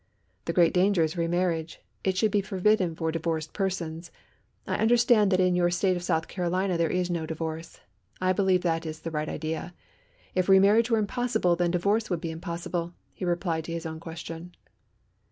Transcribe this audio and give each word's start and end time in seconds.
"The 0.45 0.53
great 0.53 0.73
danger 0.73 1.03
is 1.03 1.15
re 1.15 1.27
marriage. 1.27 1.79
It 2.03 2.17
should 2.17 2.31
be 2.31 2.41
forbidden 2.41 2.95
for 2.95 3.11
divorced 3.11 3.53
persons. 3.53 4.09
I 4.65 4.77
understand 4.77 5.29
that 5.31 5.39
in 5.39 5.55
your 5.55 5.69
State 5.69 5.95
of 5.95 6.01
South 6.01 6.27
Carolina 6.27 6.75
there 6.75 6.89
is 6.89 7.11
no 7.11 7.27
divorce. 7.27 7.81
I 8.19 8.33
believe 8.33 8.63
that 8.63 8.83
is 8.83 9.01
the 9.01 9.11
right 9.11 9.29
idea. 9.29 9.75
If 10.33 10.49
re 10.49 10.57
marriage 10.57 10.89
were 10.89 10.97
impossible 10.97 11.55
then 11.55 11.69
divorce 11.69 12.09
would 12.09 12.19
be 12.19 12.31
impossible," 12.31 12.95
he 13.13 13.25
replied 13.25 13.63
to 13.65 13.73
his 13.73 13.85
own 13.85 13.99
question. 13.99 14.55